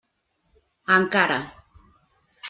Encara. 0.95 1.37